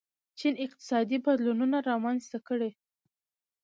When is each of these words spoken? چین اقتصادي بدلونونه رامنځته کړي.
چین 0.39 0.53
اقتصادي 0.65 1.17
بدلونونه 1.25 1.77
رامنځته 1.89 2.37
کړي. 2.47 2.71